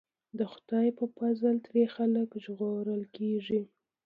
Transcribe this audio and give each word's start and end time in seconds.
د 0.37 0.39
خدای 0.51 0.87
ج 0.93 0.95
په 0.97 1.05
فضل 1.17 1.55
ترې 1.65 1.83
خلک 1.95 2.29
ژغورل 2.43 3.03
کېږي. 3.15 3.61